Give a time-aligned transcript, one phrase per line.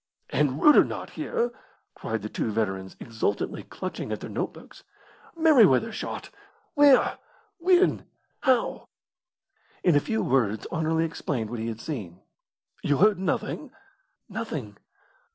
[0.31, 1.51] "And Reuter not here!"
[1.93, 4.83] cried the two veterans, exultantly clutching at their notebooks.
[5.37, 6.31] "Merryweather shot!
[6.73, 7.19] Where?
[7.59, 8.07] When?
[8.39, 8.87] How?"
[9.83, 12.19] In a few words Anerley explained what he had seen.
[12.81, 13.69] "You heard nothing?"
[14.27, 14.75] "Nothing."